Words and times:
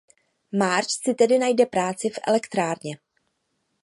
Marge 0.59 0.89
si 1.03 1.13
tedy 1.13 1.37
najde 1.39 1.65
práci 1.65 2.09
v 2.09 2.19
elektrárně. 2.27 2.97